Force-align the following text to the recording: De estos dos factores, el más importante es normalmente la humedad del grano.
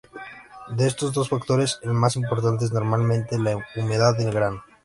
De 0.75 0.87
estos 0.87 1.13
dos 1.13 1.29
factores, 1.29 1.77
el 1.83 1.93
más 1.93 2.15
importante 2.15 2.65
es 2.65 2.71
normalmente 2.73 3.37
la 3.37 3.55
humedad 3.75 4.17
del 4.17 4.33
grano. 4.33 4.63